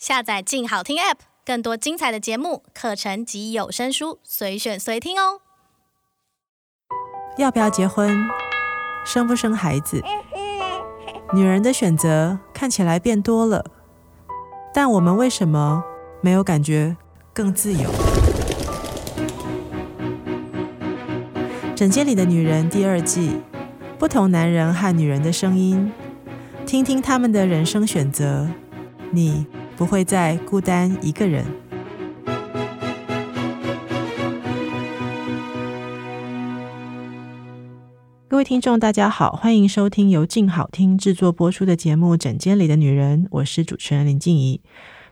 [0.00, 5.42] 下载“静好听 ”App，更多精彩的节目、课程及有声书，随选随听哦。
[7.36, 8.26] 要不要结婚？
[9.04, 10.02] 生不生孩子？
[11.34, 13.62] 女人的选择看起来变多了，
[14.72, 15.84] 但我们为什么
[16.22, 16.96] 没有感觉
[17.34, 17.90] 更自由？
[21.76, 23.42] 诊间里的女人第二季，
[23.98, 25.92] 不同男人和女人的声音，
[26.64, 28.48] 听听他们的人生选择，
[29.12, 29.46] 你。
[29.80, 31.42] 不会再孤单一个人。
[38.28, 44.60] 各位听众，大家好，欢迎收听由静好听制作播出的节目《枕间里的女人》，我是主持人林静怡。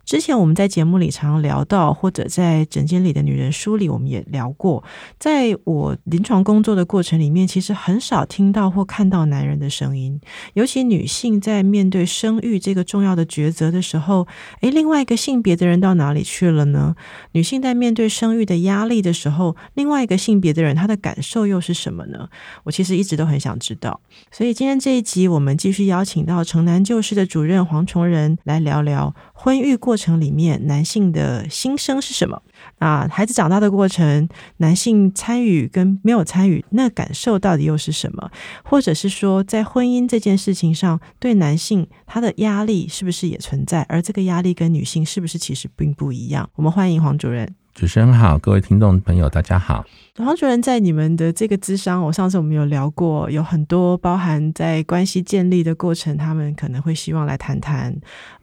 [0.09, 4.83] 之前我们在节目里常聊到，或者在诊间里的女人书里，我们也聊过。
[5.19, 10.19] 在我临床工作的过程里面，其实很少听到或看到男人的声音，
[10.55, 14.27] 尤其女性在面对生育这个重要的抉择的时候，
[14.63, 16.95] 诶，另外一个性别的人到哪里去了呢？
[17.33, 22.31] 女性在面对生育的压力的时候，另外一个性别的人他的感受又是什么呢？
[22.65, 24.01] 我其实一直都很想知道。
[24.33, 32.41] 所以今天这一集，我们继续邀请到城南旧事的主任黄崇仁来聊聊婚育过程里面男性的心声是什么？
[32.79, 34.27] 啊孩子长大的过程，
[34.59, 38.31] 男性参与跟没有参与，那感受到底又是什么？
[38.65, 43.83] 或者是说，在婚姻这件事情上，对男性他的压力是不是也存在？
[43.89, 46.49] 而这个压力跟女性是不是其实并不一样？
[46.55, 47.55] 我们欢迎黄主任。
[47.75, 49.85] 主持人好，各位听众朋友，大家好。
[50.25, 57.95] 黄主任在你们的这个咨商，我上次我们有聊过，有很多包含在关系建立的过程，他们可能会希望来谈谈。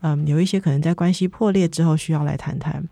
[0.02, 2.84] 嗯，有一些可能在关系破裂之后需要来谈谈。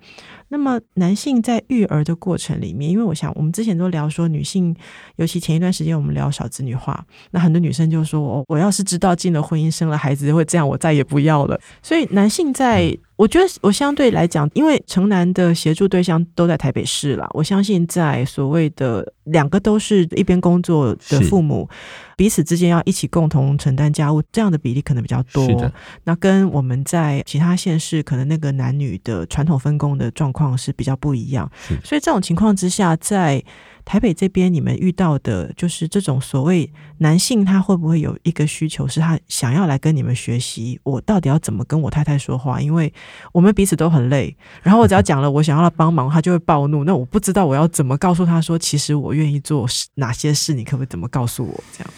[0.49, 4.75] 那么男性在育儿的过程里面，因为我想我们之前都聊说女性，
[5.15, 11.59] 尤其前一段时间我们聊少子女化，那很多女生就说，我我要是知道进了婚姻生了孩子会这样，我再也不要了。
[11.81, 21.67] 所以男性在，我觉得我相对来讲，因为城南的协助对象都在台北市啦，我相信在所谓的两个都是一边工作的父母，
[22.15, 25.71] 彼此之间要一起共同承担家务，这样的比例可能比较多。
[26.03, 31.49] 那跟我们在其他县市可能那个男女的传统分工的状况是比较不一样。
[31.67, 31.75] 是。
[31.83, 33.43] 所以这种情况之下，在
[33.85, 42.61] 台北这边，你们遇到的就是这种所谓男性，他会不会有一个需求，是他想要来跟你们学习，我到底要怎么跟我太太说话？
[42.61, 42.91] 因为
[43.31, 46.83] 我们彼此都很累，然后我只要讲了我想要他帮忙，他就会暴怒。
[46.83, 51.63] 那我不知道我要怎么告诉他说，其实我愿意做哪些事，你可不可以怎么告诉我？
[51.77, 51.93] 这样。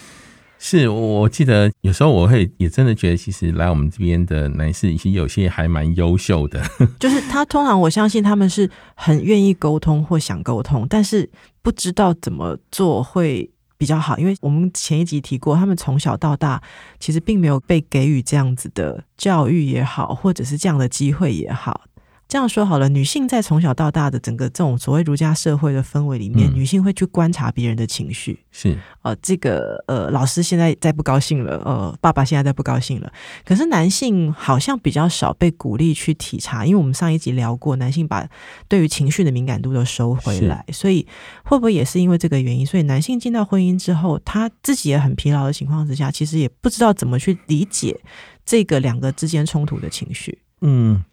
[0.67, 6.59] 是，我记得有时候我会也真的觉得，其实来我们这边的男士，其实有些还蛮优秀的。
[6.99, 11.29] 就是他通常我相信他们是很愿意沟通或想沟通，但是
[11.61, 14.17] 不知道怎么做会比较好。
[14.17, 16.59] 因为我们前一集提过，他们从小到大
[16.99, 21.81] 其实并没有被给予这样子的教育也好，或者是这样的机会也好。
[22.27, 28.39] 这样说好了，女性在从小到大的整个这种所谓儒家社会的氛围里面，嗯、女性会去观察别人的情绪。
[28.51, 33.13] 是，呃，这个呃，老师现在在不高兴了，呃，爸爸现在在不高兴了。
[33.45, 38.27] 可是男性好像比较少被鼓励去体察，因为我们上一集聊过，男性把
[38.67, 41.05] 对于情绪的敏感度都收回来，所以
[41.43, 42.65] 会不会也是因为这个原因？
[42.65, 48.01] 所以男性进到婚姻之后，他自己也很疲劳的情况之下，其实也不知道怎么去理解
[48.43, 50.39] 这个两个之间冲突的情绪。
[50.61, 51.03] 嗯。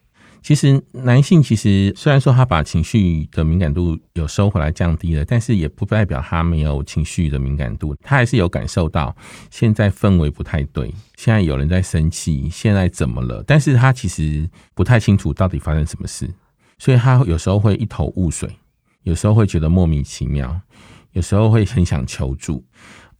[0.42, 9.14] 其实男性其实虽然说他把情绪的敏感度有收回来降低了，但是也不代表他没有情绪的敏感度，他还是有感受到
[9.50, 13.42] 现在氛围不太对，现在有人在生气，现在怎么了？
[13.46, 16.28] 但是他其实不太清楚到底发生什么事，
[16.78, 18.50] 所以他有时候会一头雾水，
[19.04, 20.60] 有时候会觉得莫名其妙，
[21.12, 22.64] 有时候会很想求助，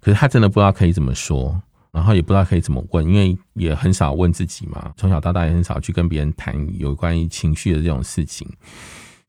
[0.00, 1.62] 可是他真的不知道可以怎么说。
[1.92, 4.92] 然后也不知道可以怎么问，因为也很少问自己嘛。
[4.97, 8.48] 从小到大也很少去跟别人谈有关于情绪的这种事情。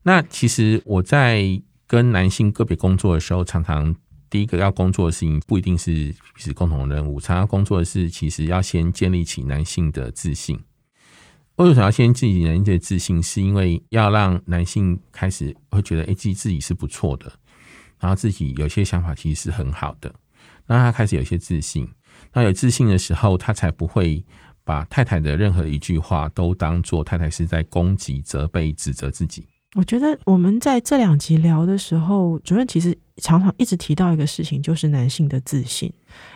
[0.02, 3.94] 那其实我在跟男性个别工作的时候，常常
[4.30, 10.60] 第一个要工作的事情不一定是是共同任务，常常工作的是其实要先建立起男性的自信。
[11.58, 13.22] 为什么要先建立起男性的自信？
[13.22, 17.32] 是因为要让男性开始会觉得，哎，自己自己是不错的，
[18.00, 20.16] 然后自己有些想法其实是很好的，
[20.66, 21.88] 让他开始有些自信。
[22.34, 24.24] 那有自信的时候，他才不会
[24.64, 29.48] 把太太的任何一句话都当做太太是在攻击、责备、指责自己。
[29.76, 35.92] 我觉得我们在这两集聊的时候，主任其实常常一直提到一个事情，就是男性的自信。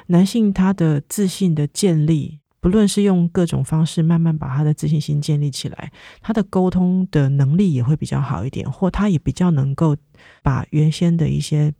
[0.08, 9.96] 男性他的自信的建立，不论是用各种方式慢慢把他的自信心建立起来，他的沟通的能力也会比较好一点，或他也比较能够
[10.42, 11.72] 把原先的一些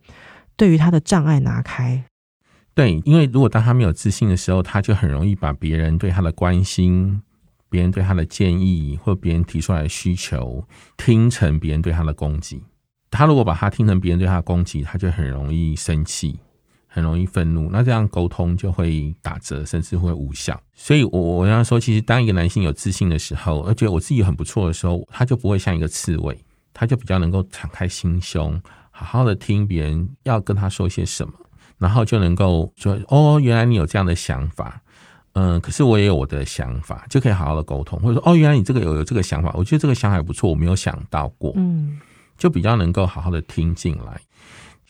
[0.56, 2.04] 对于他的障碍拿开。
[2.78, 7.20] 对，因为如果当他没有自信的时候，他就很容易把别人对他的关心
[7.68, 10.64] 别人对他的建议或别人提出来的需求
[10.96, 12.62] 听成别人对他的攻击。
[13.10, 16.38] 他如果把他听成别人对他的攻击，他就很容易生气，
[16.86, 17.68] 很容易愤怒。
[17.68, 20.56] 那这样沟通就会打折，甚至会无效。
[20.72, 26.38] 所以，我我要说，其实当一个男性有自信的时候，而且我自己很不错的时候，他就不会像一个刺猬，
[26.72, 31.34] 他就比较能够敞开心胸，好好的听别人要跟他说些什么，
[31.78, 34.82] 然后就能够说：“哦，原来你有这样的想法。”
[35.34, 41.98] 嗯，可是我也有我的想法，就可以好好的沟通，或者说：“哦，原来你这个有有这个想法，我觉得这个想法还不错，我没有想到过。”嗯。
[42.36, 44.20] 就比较能够好好的听进来，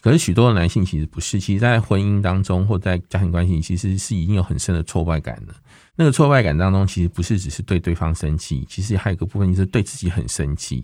[0.02, 5.54] 可是许多的男性其实不是，其实，在婚姻当中或在家庭关系，其实是已经有很深的挫败感的。
[6.00, 10.80] 那个挫败感当中，其实不是只是对对方生气，其实还有一个部分就是对自己很生气，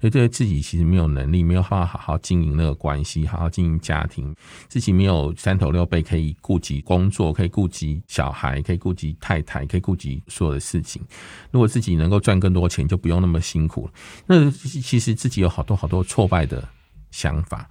[0.00, 4.32] 所以对自己其实没有能力，没有办法好好经营那个关系，好好经营家庭，
[4.68, 11.02] 自己没有三头六臂可以顾及工作，可以顾及小孩，可以顾及太太，可以顾及所有的事情。
[11.50, 13.92] 如果自己能够赚更多钱，就不用那么辛苦了。
[14.26, 16.68] 那其实自己有好多好多挫败的
[17.10, 17.68] 想法，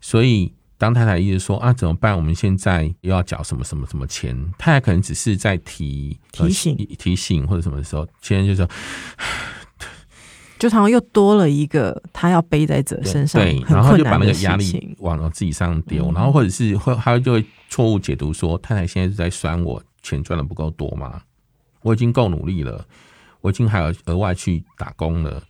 [0.00, 0.52] 所以。
[0.78, 2.16] 当太太一直说啊，怎么办？
[2.16, 4.34] 我们现在又要缴什么什么什么钱？
[4.56, 8.68] 太太可能只是在提提醒、提醒或者什么的时候，先生就说，
[10.58, 21.22] 就好像又多了一个他要背在这身上，对，然后就把那个压力往自己上丢，然后或者是会他就会错误解读说，太太现在是在酸我钱赚的不够多吗？
[21.82, 22.86] 我已经够努力了，
[23.40, 25.42] 我已经还有额外去打工了。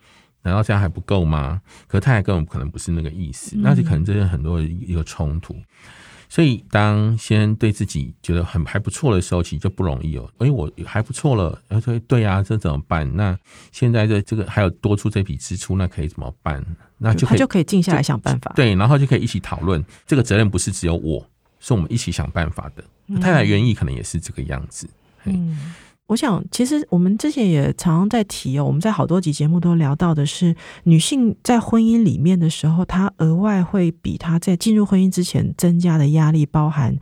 [0.43, 1.61] 难道这样还不够吗？
[1.87, 5.56] 可是太太根本可能不是那个意思，那就可能这是很多一个冲突。
[6.31, 10.31] 所以当先对自己觉得很还不错的时候，其实就不容易哦。
[10.37, 13.11] 哎，我还不错了，然后说对啊，这怎么办？
[13.17, 13.35] 那
[13.73, 16.62] 现在这这个还有多出这笔支出，那可以怎么办？
[16.99, 18.52] 那就可以就可以静下来想办法。
[18.55, 19.82] 对，然后就可以一起讨论。
[20.06, 21.26] 这个责任不是只有我，
[21.61, 22.85] 是我们一起想办法的。
[23.23, 24.87] 太太原意可能也是这个样子。
[25.25, 25.75] 嗯。
[26.08, 36.96] 我想，其实我们之前也常常在提哦，我们在好多集节目都聊到的是，女性在婚姻里面的时候，她额外会比她在进入婚姻之前增加的压力，包含。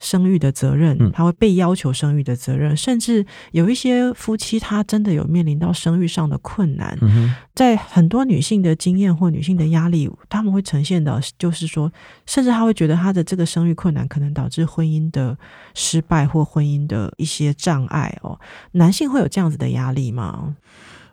[0.00, 6.96] 生育的责任，他会被要求生育的责任，嗯、甚至有一些夫妻，他真的有面临到生育上的困难。
[7.00, 11.92] 嗯、在很多女性的经验或女性的压力，他们会呈现的，就是说，
[12.26, 15.36] 甚至他会觉得他的这个生育困难可能导致婚姻的
[15.74, 18.38] 失败或婚姻的一些障碍哦。
[18.72, 20.56] 男性会有这样子的压力吗？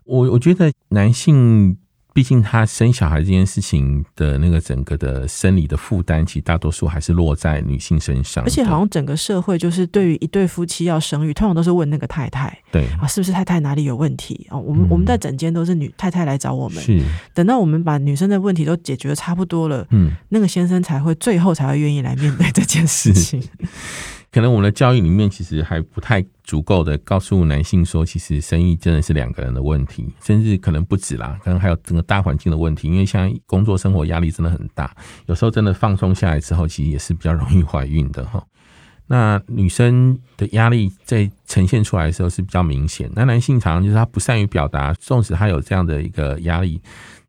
[0.03, 1.77] 我我觉得男性。
[2.15, 8.41] 毕竟，他生小孩这件事情的那个整个的生理的负担，其实大多数还是落在女性身上。
[8.45, 14.57] 而且，好像整个社会就是对于一对夫妻要生育，通常都是问那个太太，对啊，是不是太太哪里有问题啊？
[14.57, 17.01] 我们、嗯、我们在整间都是女太太来找我们，是
[17.33, 23.43] 等到我们把女生的问题都解决得差不多了，嗯，那个先生才会最后才会愿意来面对这件事情。
[24.35, 32.89] 可能我们的教育里面其实还不太足够的告诉男性说，其实生育真的是两个人的问题，甚至可能不止啦，可能还有整个大环境的问题。
[32.89, 34.93] 因为像工作生活压力真的很大，
[35.27, 38.43] 有时候真的放松下来之后，其实也是比较容易怀孕的哈。
[39.07, 46.81] 那女生的压力在呈现出来的时候是比较明显，那男性常常就是他不善于表达，纵使他有这样的一个压力。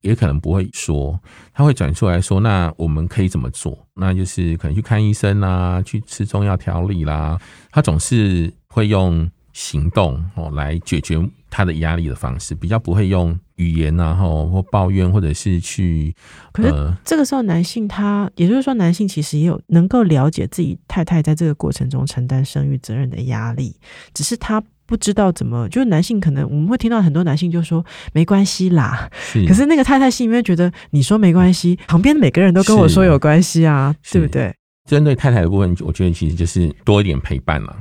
[0.07, 1.21] 也可能不会说，
[1.53, 3.77] 他会转出来说：“那我们可以怎么做？
[3.95, 7.37] 那就是可能去看医生啦，去吃中药调理啦。”
[7.73, 11.19] 他总是会用行动哦来解决
[11.51, 16.15] 他的压力的方式，比较不会用语言然啊，或抱怨，或者是去。
[16.53, 23.75] 可是这个时候，男性他，也就是说，男性其实也有能够了解自己太太在这个过程中承担生育责任的压力，
[24.15, 24.63] 只是他。
[24.87, 34.55] 不知道怎么，就是男性可能我们会听到很多男性就说没关系啦，是可是那个太太心里面觉得你说没关系， 旁边的每个人都跟我说有关系啊，对不对？
[34.89, 37.75] 针对太太的部分，我觉得其实就是多一点陪伴嘛，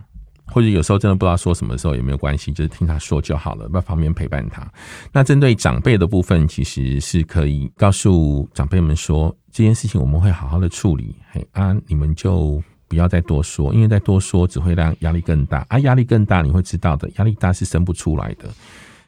[0.48, 4.68] 或者有时候真的不知道说什么时候也没有关系，就是听他说就好了，在旁边陪伴他。
[5.12, 12.64] 那针对长辈的部分，其实是可以告诉长辈们说这件事情我们会好好的处理，嘿啊，你们就。
[12.88, 15.80] 不要再多说，因为再多说只会让压力更大啊！
[15.80, 18.50] 压力更大，你会知道的，压力大是生不出来的，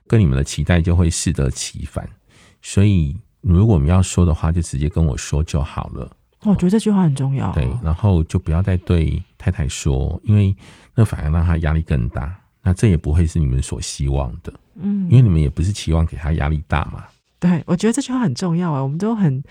[0.07, 2.07] 跟你们的期待就会适得其反。
[2.61, 6.11] 所以，如果我们要说的话，就直接跟我说就好了。
[6.41, 7.51] 我觉得这句话很重要。
[7.53, 10.55] 对，然后就不要再对太太说，因为
[10.95, 12.35] 那反而让她压力更大。
[12.63, 17.05] 那这也不会是你们所希望的，嗯，因为你们也不是期望给她压力大嘛。
[17.39, 18.81] 对，我觉得这句话很重要啊！
[18.81, 19.41] 我们都很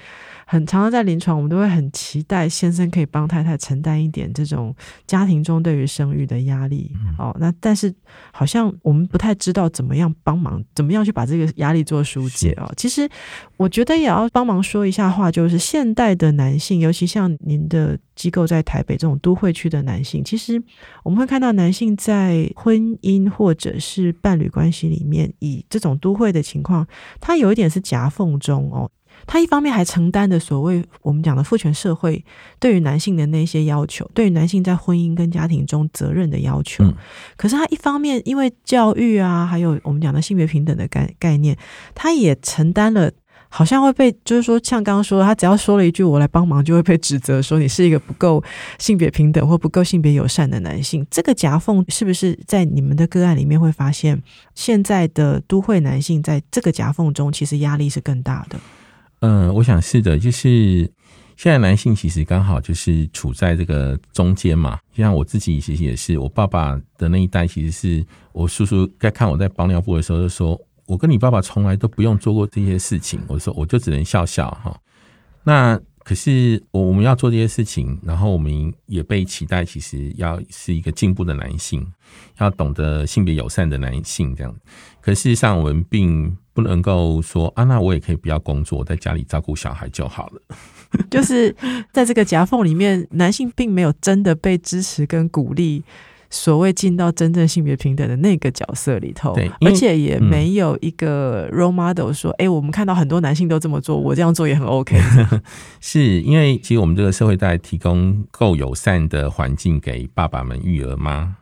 [0.48, 4.72] 很常常在临床，我们都会很期待先生可以帮太太承担一点这种
[5.04, 6.92] 家庭中对于生育的压力。
[6.94, 7.92] 嗯、哦，那但是
[8.30, 12.72] 好像我们不太知道怎么样帮忙，怎么样去把这个压力做疏解哦。
[12.76, 13.08] 其实
[13.56, 20.62] 我觉得也要帮忙说一下话，就是现代的男性，尤其像您的机构在台北这种都会区的男性，其实
[21.02, 26.86] 我们会看到男性在婚姻或者是伴侣关系里面，以这种都会的情况，
[27.20, 28.88] 他有一点是夹缝中哦。
[29.26, 32.24] 他一方面还承担着所谓我们讲的父权社会
[32.58, 36.84] 对于男性的那些要求，对于男性在婚姻跟家庭中责任的要求。
[37.36, 41.56] 可是他一方面因为教育啊，还有我们讲的性别平等的概概念，
[41.94, 43.10] 他也承担了。
[43.48, 48.42] 好像会被，就是说，像刚刚说，他只要说了一句“我来帮忙”，就会被指责说你是一个不够
[48.76, 51.06] 性别平等或不够性别友善的男性。
[51.08, 54.20] 这个夹缝是不是在你们的个案里面会发现，
[54.56, 58.58] 现在的都会男性在这个夹缝中，其实压力是更大的？
[59.20, 60.90] 嗯，我想是的，就是
[61.36, 64.78] 现在男性其实刚好就是处在这个中间嘛。
[64.94, 70.60] 像我自己其实也是，我爸爸的那一代，其实是我叔叔在看我在包尿布的时候就说。
[70.88, 74.80] 我跟你爸爸从来都不用做过这些事情，我说我就只能笑笑哈。
[75.42, 81.84] 那可是我我们要做这些事情，然后我们也被期待，其实要是一个进步的男性，
[82.38, 84.56] 要懂得性别友善的男性这样。
[85.00, 90.40] 可事实上，我们并不能够说啊，那我也可以不要工作，在家里照顾小孩就好了。
[91.10, 91.54] 就是
[91.92, 95.84] 在这个夹缝里面，男性并没有真的被支持跟鼓励。
[96.28, 105.00] 所谓进到真正性别平等的那个角色里头，对，而且也没有一个 role model 说，哎、嗯欸，我们看到很多男性都这么做，我这样做也很 OK。
[105.80, 111.36] 是因为其实我们这个社会在提供够友善的环境给爸爸们育儿吗？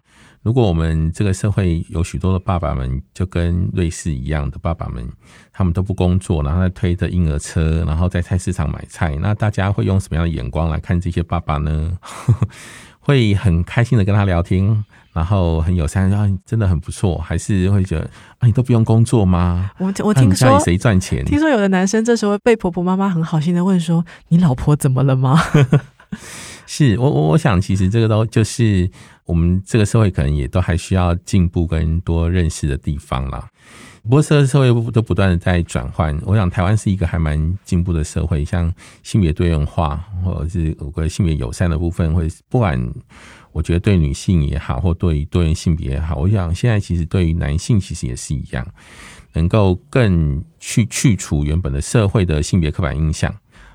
[0.45, 5.03] 如果我们这个社会有许多的爸爸们，就跟瑞士一样的爸爸们，
[5.51, 11.97] 他们都不工作，然后在推着婴儿车，然后在菜市场买菜，那大家会用什么样的眼光来看这些爸爸呢？
[13.01, 14.85] 会很开心的跟他聊天，
[15.15, 18.03] 然后很友善，然后真的很不错，还是会觉得
[18.39, 19.71] 啊，你都不用工作吗？
[19.79, 21.25] 我我听说谁赚钱？
[21.25, 25.41] 听说有的男生这时候被婆婆妈妈很好心的问说：“你老婆怎么了吗？”
[26.67, 28.91] 是我我我想，其实这个都就是
[29.27, 33.49] 我们这个社会可能也都还需要进步跟多认识的地方啦。
[34.03, 36.15] 不过，社社会都不断的在转换。
[36.27, 38.71] 我想，台湾是一个还蛮进步的社会，像
[39.03, 42.79] 性别多元化，或者是有个性别友善的部分，会不管
[43.53, 48.67] 我觉得对女性也好，或对于多元性别也好，我想现在其实对于男性其实也是一样，
[49.33, 53.35] 能够更去去除原本的社会的性别刻板印象，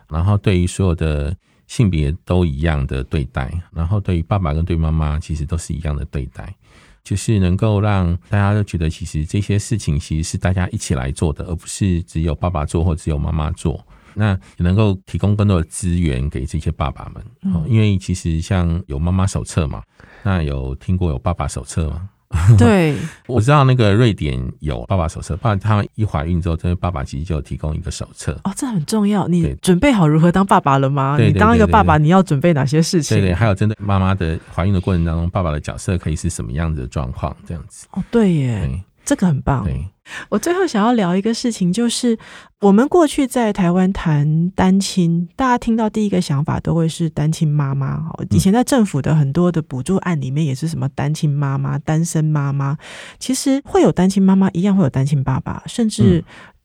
[0.09, 1.35] 然后对于所有的
[1.69, 6.53] 性别都一样的对待，然后对于爸爸跟对妈妈其实都是一样的对待。
[7.01, 13.83] 就是能够让大家都觉得，其实这些事情其实是大家一起来做的，而不是只有爸爸做或只有妈妈做。
[14.15, 17.23] 那也能够提供更多的资源给这些爸爸们，
[17.67, 19.81] 因为其实像有妈妈手册嘛，
[20.23, 22.09] 那有听过有爸爸手册吗？
[22.57, 22.95] 对，
[23.25, 28.39] 我知道那个瑞典有爸爸手册，爸他们一怀孕之后，这个爸爸其实就提供一个手册。
[28.43, 29.27] 哦，这很重要。
[29.27, 31.17] 你准备好如何当爸爸了吗？
[31.19, 33.17] 你当一个爸爸，你要准备哪些事情？
[33.17, 37.35] 对对，还有针对妈妈的怀孕的过程当中，爸爸的角色可以是什么样子的状况？
[37.47, 37.87] 这样子。
[37.91, 38.59] 哦，对耶。
[38.61, 39.63] 对这个很棒。
[39.63, 39.87] 对，
[40.29, 42.15] 我最后想要聊一个事情，就是
[42.59, 48.05] 我们过去在台湾谈单亲，大家听到第一个想法都会是单亲妈妈。
[48.29, 52.77] 以前在政府的很多的补助案里面也是什么单亲妈妈、单身妈妈，
[53.17, 56.23] 其实会有单亲妈妈，一样会有单亲爸爸，甚至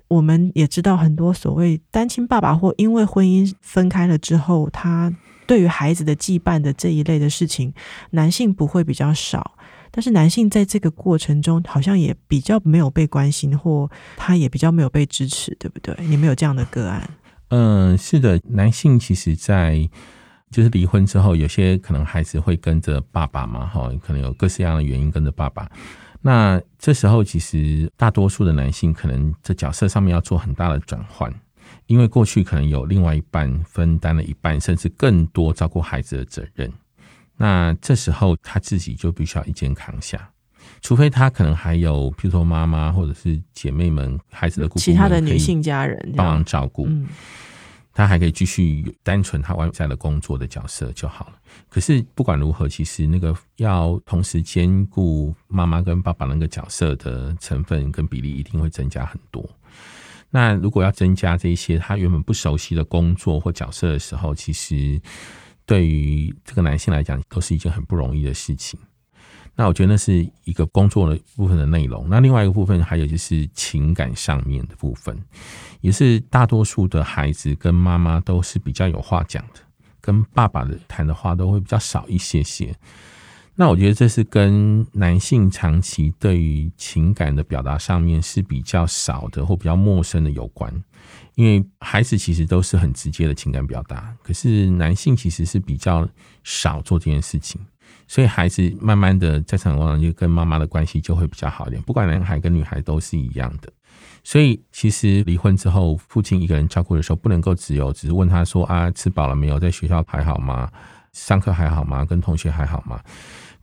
[0.08, 5.10] 我们也知道很多所谓单亲爸爸或因为婚姻分开了之后，他
[5.46, 7.72] 对于孩子的羁绊的这一类的事情，
[8.10, 9.52] 男性不会比较少。
[9.96, 15.94] 但是男性在这个过程中好像也比较没有被关心，或他也比较没有被支持，对不对？
[16.00, 17.08] 你没有这样的个案？
[17.50, 19.88] 嗯，是的，男性其实，在
[20.50, 25.70] 就是离婚之后，有些可能孩子会跟着爸爸嘛，哈，可能有各式各样的原因跟着爸爸。
[26.20, 31.32] 那这时候，其实大多数的男性可能在角色上面要做很大的转换，
[31.86, 36.72] 因为过去可能有另外一半分担了一半，甚至更多照顾孩子的责任。
[37.36, 40.30] 那这时候他自己就必须要一肩扛下，
[40.80, 47.08] 除非他可能还有，譬如说妈妈或者是姐妹们、孩子的姑姑其他的女性家人帮忙照顾，嗯，
[47.92, 51.32] 他还可以继续单纯他外在的工作的角色就好了。
[51.68, 59.44] 可是不管如何，其实那个要同时兼顾妈妈跟爸爸那个角色的成分跟比例一定会增加很多。
[60.30, 65.00] 那如果要增加这些他原本不熟悉的工作或角色的时候，其实。
[65.66, 68.78] 对于这个男性来讲，都是一件很不容易的事情。
[69.56, 72.08] 那我觉得那是一个工作的部分的内容。
[72.08, 75.16] 那另外一个部分，还有就是情感上面的部分，
[75.80, 79.60] 也是大多数的孩子跟妈妈都是比较有话讲的，
[80.00, 82.74] 跟爸爸的谈的话都会比较少一些些。
[83.54, 90.82] 那我觉得这是跟男性长期对于情感的表达上面是比较少的，或比较陌生的有关。
[91.34, 96.08] 因为孩子其实都是很直接的情感表达，可是男性其实是比较
[96.42, 97.60] 少做这件事情，
[98.06, 103.72] 所以孩子慢慢的在成长过程中就跟妈妈的关系就会比较好一点，不管男孩跟女孩都是一样的。
[104.22, 110.70] 所以其实离婚之后，父亲一个人照顾的时候，不能够只有只是问他说啊，吃饱了没有，在学校还好吗？
[111.12, 112.04] 上课还好吗？
[112.04, 113.00] 跟同学还好吗？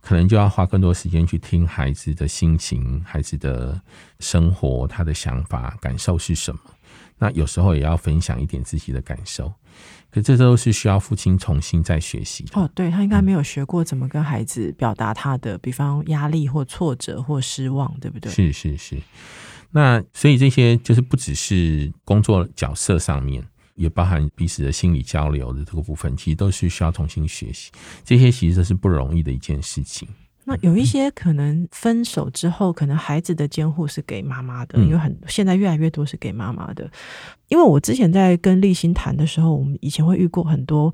[0.00, 3.80] 可能就要花更多时间去听孩子的心情、孩子的
[4.20, 6.60] 生活、他的想法、感受是什么。
[7.22, 9.52] 那有时候也要分享一点自己的感受。
[10.10, 12.60] 可这都是需要父亲重新再学习的。
[12.60, 18.30] 哦，对，他应该没有学过怎么跟孩子表达他的，比方压力或挫折或失望，对不对？
[18.32, 18.98] 是是是。
[19.70, 23.42] 那所以这些就是不只是工作角色上面，
[23.76, 27.70] 也包含彼此的心理交流的这个部分，其实都是需要重新学习。
[28.04, 30.08] 这些其实都是不容易的一件事情。
[30.44, 36.90] 那有一些可能分手之后，可能孩子的监护是给妈妈的，因为很现在越来越多是给妈妈的。
[37.48, 40.92] 因为我之前在跟立新谈的时候，我们以前会遇过很多。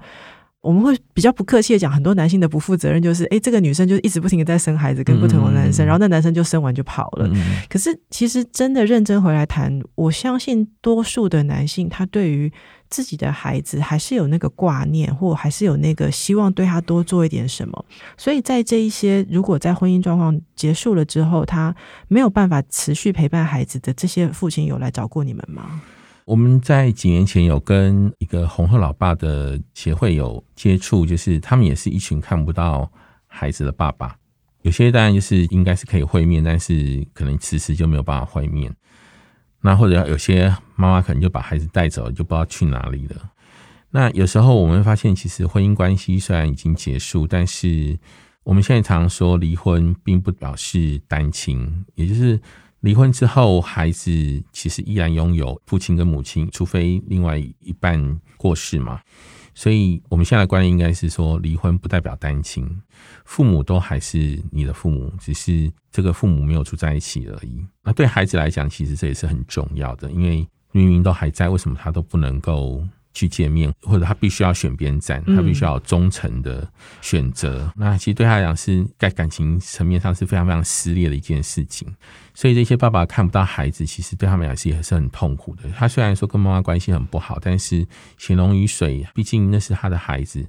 [0.61, 7.31] 我们会比较不客气的讲，很多男性的不负责任就是，诶，这个女生就一直不停的在生孩子，跟不同的男生，然后那男生就生完就跑了。
[7.71, 12.53] 可是其实真的认真回来谈，我相信多数的男性，他对于
[12.91, 17.85] 自己的孩子还是有那个挂念，或还是有那个希望对他多做一点什么。
[18.17, 21.75] 所以在这一些如果在婚姻状况结束了之后，他
[22.09, 25.81] 没有办法持续陪伴孩子的这些父亲，有来找过你们吗？
[26.25, 32.91] 我们在几年前有跟一个红鹤老爸的协会有接触，就是他们也是一群看不到
[33.27, 34.15] 孩子的爸爸。
[34.63, 38.71] 有些当然就是应该是可以会面，但是可能迟迟就没有办法会面。
[39.61, 43.31] 那或者有些妈妈可能就把孩子带走，就不知道去哪里了。
[43.91, 47.99] 那有时候我们会发现，其实婚姻关系虽然已经结束，但是
[48.45, 52.41] 我们现在常说离婚并不表示单亲，也就是。
[52.83, 54.13] 离婚之后，孩子
[54.53, 59.01] 其实依然拥有父亲跟母亲，除非另外一半过世嘛。
[59.59, 62.65] 所以，我们现在的观念应该是说，离婚不代表单亲，
[63.25, 67.67] 父母都还是你的父母，只是这个父母没有住在一起而已。
[67.83, 72.87] 那对孩子来讲，其实这也是很重要的，因为明明都还在，为什么他都不能够？
[73.13, 76.69] 去见面，或者他必须要选边站，他必须要有忠诚的
[77.01, 77.65] 选择。
[77.65, 81.89] 嗯、那其实对他来讲，是在感情层面上是非常非常撕裂的一件事情。
[82.35, 85.65] 所以这些爸爸看不到孩子，其实对他们来讲是也是很痛苦的。
[85.77, 90.47] 他虽然说跟妈妈关系很不好，但是血浓于水，毕竟那是他的孩子。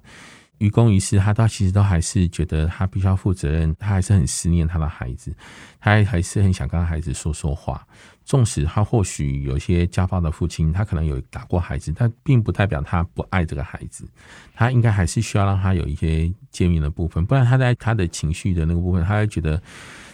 [0.59, 5.35] 于公于私，他都其实都还是觉得他必须要负责任，他还是很思念他的孩子，
[5.79, 7.85] 他还是很想跟孩子说说话。
[8.23, 14.07] 纵使他或许有些家暴的父亲，他可能有打过孩子，但并不代表他不爱这个孩子。
[14.53, 19.61] 他应该还是需要让他有一些见面的部分，不然他在他的情绪的那个部分，他会觉得。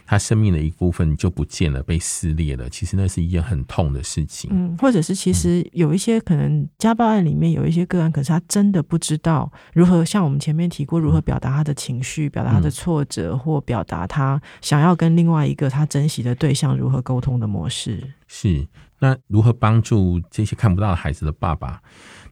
[0.06, 2.70] 他生命的一部分就不见了，被撕裂了。
[2.70, 4.50] 其实那是一件很痛的事情。
[4.54, 18.14] 嗯，或者是其实有一些可能家暴案里面有一些个案，可是他真的不知道如何像我们前面提过，如何表达他的情绪，表达他的挫折，或表达他想要跟另外一个他珍惜的对象如何沟通的模式。
[18.28, 18.68] 是，
[19.00, 21.82] 那如何帮助这些看不到的孩子的爸爸？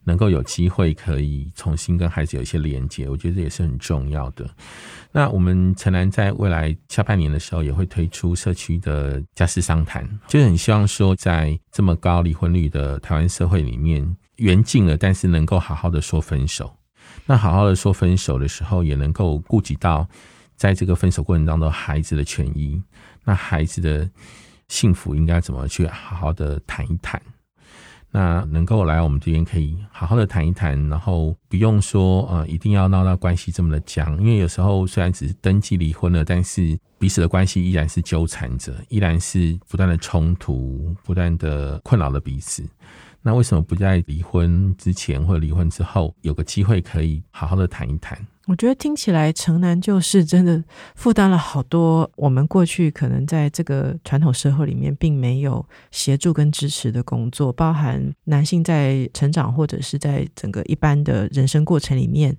[0.04, 4.48] 能够有机会可以重新跟孩子有一些连接，我觉得这也是很重要的。
[5.10, 16.76] 那我们陈南在未来下半年的时候也会推出社区的家事商谈，就很希望说，在这么高离婚率的台湾社会里面，缘尽了，但是能够好好的说分手。
[17.26, 20.06] 那好好的说分手的时候，也能够顾及到
[20.56, 22.82] 在这个分手过程当中孩子的权益，
[23.24, 24.10] 那孩子的
[24.68, 27.20] 幸福应该怎么去好好的谈一谈。
[28.16, 42.64] 那能够来我们这边可以好好的谈一谈，然后不用说呃一定要闹到关系这么的僵，因为有时候虽然只是登记离婚了，但是彼此的关系依然是纠缠着，依然是不断的冲突，不断的困扰了彼此。
[43.26, 48.18] 那为什么不在离婚之前或者离婚之后有个机会可以好好的谈一谈？
[48.46, 50.62] 我觉得听起来城南旧事真的
[50.94, 62.36] 负担了好多我们过去可能在这个传统社会里面并没有协助跟支持的工作，包含男性在成长或者是在整个一般的人生过程里面。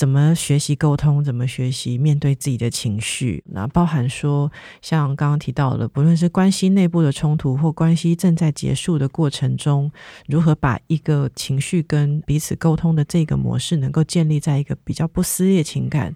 [0.00, 1.22] 怎么学习沟通？
[1.22, 3.44] 怎么学习面对自己的情绪？
[3.44, 9.92] 那包含说，像刚刚提到的，不论是关系内部的冲突，或关系正在结束的过程中，
[10.26, 16.14] 如何把一个情绪跟彼此沟通的这个模式，能够建立在一个比较不撕裂情感。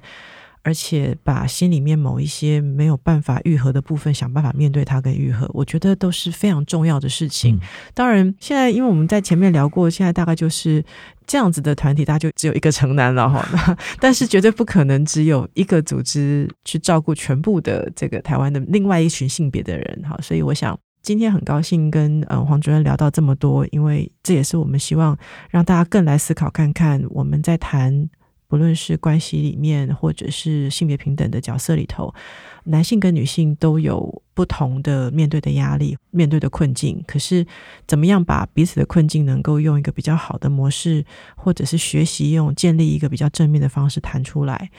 [0.64, 7.54] 而且把心里面某一些没有办法愈合的部分，想办法面对它跟愈合，我觉得都是非常重要的事情。
[7.56, 7.60] 嗯、
[7.94, 10.84] 当然，现在因为我们在前面聊过，现在大概就是
[11.26, 13.46] 这样子的团体，大概就只有一个城南了哈。
[14.00, 20.18] 但是绝对不可能只有一个组织去照顾全部的这个台湾的另外一群性别的人哈。
[20.20, 20.76] 所以我想。
[21.02, 25.14] 今天很高兴跟呃黄主任聊到这么多，因为这也是我们希望
[25.50, 28.08] 让大家更来思考看看，我们在谈
[28.54, 32.14] 无论是关系里面，或者是性别平等的角色里头，
[32.66, 37.02] 男性跟女性都有不同的面对的压力、面对的困境。
[37.04, 37.44] 可是，
[37.88, 44.70] 怎么样把彼此的困境能够用一个比较好的模式，或者是学习用建立一个比较正面的方式谈出来？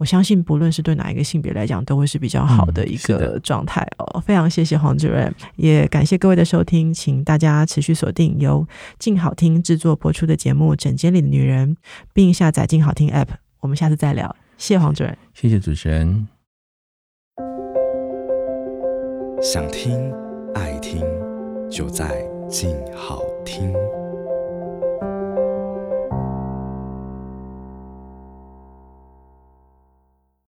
[0.00, 4.18] 我相信，不论是对哪一个性别来讲，都会是比较好的一个状态哦。
[4.26, 8.66] 非常谢谢黄主任，也感谢各位的收听，请大家持续锁定由
[8.98, 11.76] 静好听制作播出的节目《枕间里的女人》，
[12.14, 13.28] 并下载静好听 App。
[13.60, 16.26] 我们下次再聊，谢谢黄主任，谢谢主持人。
[19.42, 20.10] 想听
[20.54, 21.02] 爱听，
[21.70, 23.70] 就在静好听。